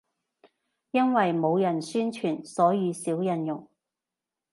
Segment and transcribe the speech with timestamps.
[0.89, 3.69] 因為冇人宣傳，所以少人用